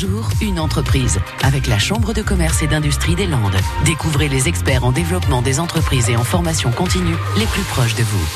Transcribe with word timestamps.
jour, 0.00 0.30
une 0.40 0.58
entreprise. 0.58 1.20
Avec 1.42 1.66
la 1.66 1.78
Chambre 1.78 2.14
de 2.14 2.22
commerce 2.22 2.62
et 2.62 2.66
d'industrie 2.66 3.14
des 3.16 3.26
Landes. 3.26 3.56
Découvrez 3.84 4.28
les 4.28 4.48
experts 4.48 4.82
en 4.82 4.92
développement 4.92 5.42
des 5.42 5.60
entreprises 5.60 6.08
et 6.08 6.16
en 6.16 6.24
formation 6.24 6.70
continue 6.70 7.16
les 7.36 7.44
plus 7.44 7.62
proches 7.64 7.94
de 7.96 8.02
vous. 8.02 8.26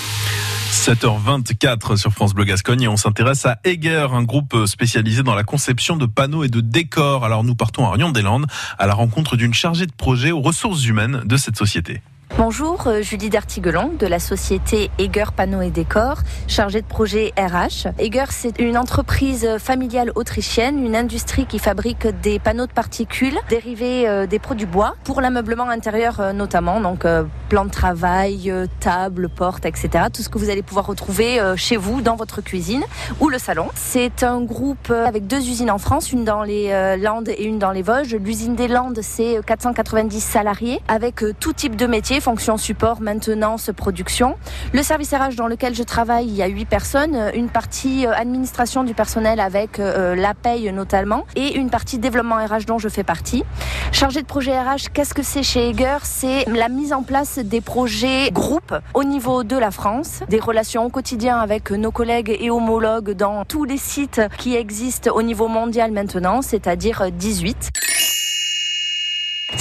7h24 0.71 1.97
sur 1.97 2.13
France 2.13 2.35
Bleu 2.35 2.45
Gascogne 2.45 2.83
et 2.83 2.89
on 2.89 2.99
s'intéresse 2.99 3.47
à 3.47 3.61
Eger, 3.65 4.09
un 4.13 4.25
groupe 4.25 4.67
spécialisé 4.67 5.23
dans 5.23 5.35
la 5.35 5.45
conception 5.45 5.97
de 5.97 6.05
panneaux 6.05 6.45
et 6.45 6.49
de 6.49 6.61
décors. 6.61 7.25
Alors 7.25 7.45
nous 7.45 7.55
partons 7.55 7.87
à 7.87 7.93
Rion-des-Landes 7.93 8.47
à 8.79 8.87
la 8.87 8.93
rencontre 8.93 9.37
d'une 9.37 9.55
chargée 9.55 9.87
de 9.87 9.93
projet 9.93 10.33
aux 10.33 10.43
ressources 10.43 10.85
humaines 10.85 11.23
de 11.25 11.37
cette 11.39 11.57
société. 11.57 12.03
Bonjour, 12.37 12.89
euh, 12.89 13.01
Julie 13.01 13.31
Dartiguelon 13.31 13.93
de 13.97 14.09
la 14.09 14.19
société 14.19 14.91
Eger 14.99 15.27
Panneaux 15.37 15.61
et 15.61 15.71
Décors, 15.71 16.19
chargée 16.49 16.83
de 16.83 16.87
projet 16.87 17.33
RH. 17.39 17.87
Eger, 18.01 18.25
c'est 18.31 18.59
une 18.59 18.77
entreprise 18.77 19.49
familiale 19.59 20.11
autrichienne, 20.17 20.85
une 20.85 20.97
industrie 20.97 21.47
qui 21.47 21.61
fabrique 21.61 22.09
des 22.23 22.41
panneaux 22.41 22.67
de 22.67 22.73
particules 22.73 23.39
dérivés 23.49 24.09
euh, 24.09 24.27
des 24.27 24.41
produits 24.41 24.67
bois 24.67 24.97
pour 25.05 25.21
l'ameublement 25.21 25.69
intérieur 25.71 26.19
euh, 26.19 26.33
notamment, 26.33 26.81
donc 26.81 27.07
plan 27.49 27.67
de 27.67 27.71
travail, 27.71 28.53
table, 28.81 29.29
porte, 29.29 29.65
etc. 29.65 30.07
Tout 30.13 30.23
ce 30.23 30.29
que 30.29 30.39
vous 30.39 30.51
allez 30.51 30.63
pouvoir 30.63 30.87
retrouver 30.87 31.41
chez 31.55 31.77
vous, 31.77 32.01
dans 32.01 32.17
votre 32.17 32.41
cuisine 32.41 32.83
ou 33.21 33.29
le 33.29 33.39
salon. 33.39 33.69
C'est 33.75 34.25
un 34.25 34.41
groupe 34.41 34.91
avec 34.91 35.29
deux 35.29 35.39
usines 35.39 35.71
en 35.71 35.79
France, 35.79 36.11
une 36.11 36.25
dans 36.25 36.43
les 36.43 36.97
Landes 36.97 37.29
et 37.29 37.45
une 37.45 37.59
dans 37.61 37.71
les 37.71 37.83
Vosges. 37.83 38.15
L'usine 38.17 38.57
des 38.57 38.67
Landes, 38.67 38.99
c'est 39.03 39.39
490 39.47 40.21
salariés 40.21 40.81
avec 40.89 41.23
tout 41.39 41.53
type 41.53 41.77
de 41.77 41.87
métier 41.87 42.21
fonction 42.25 42.57
support, 42.57 43.03
maintenance, 43.03 43.71
production. 43.77 44.37
Le 44.73 44.83
service 44.83 45.13
RH 45.13 45.37
dans 45.37 45.47
lequel 45.47 45.75
je 45.75 45.83
travaille, 45.83 46.27
il 46.27 46.35
y 46.35 46.43
a 46.43 46.47
huit 46.47 46.65
personnes, 46.65 47.31
une 47.35 47.51
partie 47.51 48.07
euh, 48.07 48.15
administration 48.15 48.83
du 48.83 48.95
personnel 48.95 49.41
avec 49.41 49.79
euh, 49.79 50.15
la 50.15 50.33
paye 50.33 50.73
notamment 50.73 51.27
et 51.37 51.55
une 51.55 51.69
partie 51.69 51.99
développement 51.99 52.37
RH 52.37 52.65
dont 52.67 52.79
je 52.79 52.89
fais 52.89 53.03
partie. 53.03 53.45
Chargé 53.93 54.23
de 54.23 54.27
projet 54.27 54.59
RH, 54.59 54.91
qu'est-ce 54.95 55.13
que 55.13 55.23
c'est 55.23 55.43
chez 55.43 55.69
Eger 55.69 55.99
C'est 56.05 56.47
la 56.47 56.71
mise 56.71 56.95
en 56.95 57.03
place 57.03 57.39
des 57.39 57.61
projets 57.61 58.31
groupes 58.31 58.75
au 58.95 59.05
niveau 59.05 59.45
de 59.45 59.59
la 59.59 59.71
France, 59.71 60.21
des 60.31 60.41
relations 60.41 60.87
au 60.87 60.89
quotidien 60.89 61.37
avec 61.37 61.73
nos 61.73 61.91
collègues 61.91 62.35
et 62.41 62.49
homologues 62.51 63.11
dans 63.11 63.45
tous 63.45 63.65
les 63.65 63.77
sites 63.77 64.23
qui 64.39 64.57
existent 64.57 65.11
au 65.15 65.21
niveau 65.21 65.49
mondial 65.49 65.93
maintenant, 65.93 66.41
c'est-à-dire 66.41 67.11
18. 67.13 67.84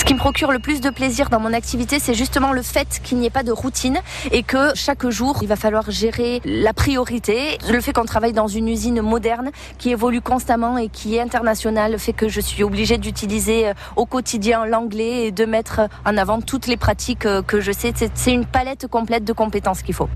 Ce 0.03 0.05
qui 0.05 0.15
me 0.15 0.19
procure 0.19 0.51
le 0.51 0.59
plus 0.59 0.81
de 0.81 0.89
plaisir 0.89 1.29
dans 1.29 1.39
mon 1.39 1.53
activité, 1.53 1.97
c'est 1.97 2.13
justement 2.13 2.51
le 2.51 2.61
fait 2.61 2.99
qu'il 3.01 3.19
n'y 3.19 3.27
ait 3.27 3.29
pas 3.29 3.43
de 3.43 3.53
routine 3.53 4.01
et 4.33 4.43
que 4.43 4.75
chaque 4.75 5.07
jour, 5.07 5.39
il 5.41 5.47
va 5.47 5.55
falloir 5.55 5.89
gérer 5.91 6.41
la 6.43 6.73
priorité. 6.73 7.57
Le 7.71 7.79
fait 7.79 7.93
qu'on 7.93 8.03
travaille 8.03 8.33
dans 8.33 8.49
une 8.49 8.67
usine 8.67 9.01
moderne 9.01 9.51
qui 9.77 9.91
évolue 9.91 10.19
constamment 10.19 10.77
et 10.77 10.89
qui 10.89 11.15
est 11.15 11.21
internationale 11.21 11.97
fait 11.99 12.11
que 12.11 12.27
je 12.27 12.41
suis 12.41 12.63
obligée 12.63 12.97
d'utiliser 12.97 13.69
euh, 13.69 13.73
au 13.95 14.05
quotidien 14.05 14.65
l'anglais 14.65 15.27
et 15.27 15.31
de 15.31 15.45
mettre 15.45 15.87
en 16.05 16.17
avant 16.17 16.41
toutes 16.41 16.67
les 16.67 16.75
pratiques 16.75 17.25
euh, 17.25 17.41
que 17.41 17.61
je 17.61 17.71
sais. 17.71 17.93
C'est 18.13 18.33
une 18.33 18.45
palette 18.45 18.87
complète 18.87 19.23
de 19.23 19.31
compétences 19.31 19.83
qu'il 19.83 19.95
faut. 19.95 20.09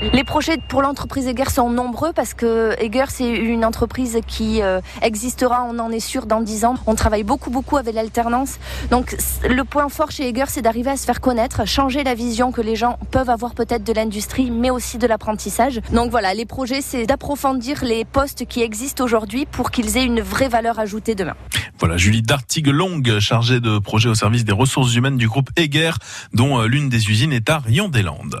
Les 0.00 0.22
projets 0.22 0.58
pour 0.68 0.80
l'entreprise 0.80 1.26
Eger 1.26 1.50
sont 1.50 1.70
nombreux 1.70 2.12
parce 2.12 2.32
que 2.32 2.76
Eger 2.80 3.06
c'est 3.08 3.28
une 3.28 3.64
entreprise 3.64 4.20
qui 4.28 4.62
euh, 4.62 4.80
existera, 5.02 5.66
on 5.68 5.80
en 5.80 5.90
est 5.90 5.98
sûr, 5.98 6.26
dans 6.26 6.40
10 6.40 6.64
ans. 6.66 6.76
On 6.86 6.94
travaille 6.94 7.24
beaucoup 7.24 7.50
beaucoup 7.50 7.76
avec 7.76 7.96
l'alternance. 7.96 8.58
Donc 8.92 9.16
le 9.48 9.62
point 9.64 9.88
fort 9.88 10.12
chez 10.12 10.28
Eger 10.28 10.44
c'est 10.46 10.62
d'arriver 10.62 10.90
à 10.90 10.96
se 10.96 11.04
faire 11.04 11.20
connaître, 11.20 11.66
changer 11.66 12.04
la 12.04 12.14
vision 12.14 12.52
que 12.52 12.60
les 12.60 12.76
gens 12.76 12.96
peuvent 13.10 13.28
avoir 13.28 13.54
peut-être 13.54 13.82
de 13.82 13.92
l'industrie, 13.92 14.52
mais 14.52 14.70
aussi 14.70 14.98
de 14.98 15.06
l'apprentissage. 15.08 15.80
Donc 15.92 16.12
voilà, 16.12 16.32
les 16.32 16.46
projets 16.46 16.80
c'est 16.80 17.04
d'approfondir 17.04 17.82
les 17.82 18.04
postes 18.04 18.46
qui 18.46 18.62
existent 18.62 19.02
aujourd'hui 19.02 19.46
pour 19.46 19.72
qu'ils 19.72 19.96
aient 19.96 20.04
une 20.04 20.20
vraie 20.20 20.48
valeur 20.48 20.78
ajoutée 20.78 21.16
demain. 21.16 21.34
Voilà, 21.80 21.96
Julie 21.96 22.22
Dartigue-Longue, 22.22 23.18
chargée 23.18 23.60
de 23.60 23.78
projet 23.78 24.08
au 24.08 24.14
service 24.14 24.44
des 24.44 24.52
ressources 24.52 24.94
humaines 24.94 25.16
du 25.16 25.28
groupe 25.28 25.50
Eger, 25.56 25.92
dont 26.32 26.60
euh, 26.60 26.66
l'une 26.66 26.88
des 26.88 27.10
usines 27.10 27.32
est 27.32 27.50
à 27.50 27.58
Rion-des-Landes 27.58 28.40